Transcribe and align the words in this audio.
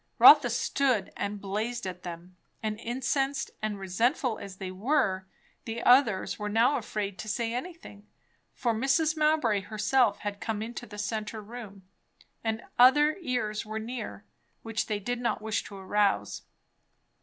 Rotha 0.17 0.49
stood 0.49 1.11
and 1.15 1.39
blazed 1.39 1.85
at 1.85 2.01
them; 2.01 2.35
and 2.63 2.79
incensed 2.79 3.51
and 3.61 3.77
resentful 3.77 4.39
as 4.39 4.57
they 4.57 4.71
were, 4.71 5.27
the 5.65 5.83
others 5.83 6.39
were 6.39 6.47
afraid 6.49 7.13
now 7.13 7.17
to 7.21 7.27
say 7.27 7.53
anything; 7.53 8.07
for 8.55 8.73
Mrs. 8.73 9.15
Mowbray 9.15 9.59
herself 9.61 10.17
had 10.21 10.41
come 10.41 10.63
into 10.63 10.87
the 10.87 10.97
centre 10.97 11.43
room, 11.43 11.83
and 12.43 12.63
other 12.79 13.15
ears 13.21 13.63
were 13.63 13.77
near, 13.77 14.25
which 14.63 14.87
they 14.87 14.97
did 14.97 15.21
not 15.21 15.39
wish 15.39 15.63
to 15.65 15.75
arouse. 15.77 16.41